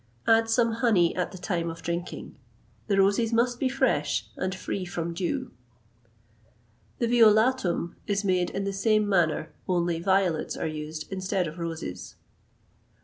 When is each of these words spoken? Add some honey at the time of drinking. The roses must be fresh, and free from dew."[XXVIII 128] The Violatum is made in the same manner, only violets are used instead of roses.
Add 0.25 0.49
some 0.49 0.71
honey 0.71 1.15
at 1.15 1.31
the 1.31 1.37
time 1.37 1.69
of 1.69 1.83
drinking. 1.83 2.35
The 2.87 2.97
roses 2.97 3.31
must 3.31 3.59
be 3.59 3.69
fresh, 3.69 4.29
and 4.35 4.55
free 4.55 4.83
from 4.83 5.13
dew."[XXVIII 5.13 6.95
128] 6.97 6.97
The 6.97 7.19
Violatum 7.85 7.95
is 8.07 8.23
made 8.25 8.49
in 8.49 8.63
the 8.63 8.73
same 8.73 9.07
manner, 9.07 9.53
only 9.67 9.99
violets 9.99 10.57
are 10.57 10.65
used 10.65 11.05
instead 11.11 11.45
of 11.45 11.59
roses. 11.59 12.15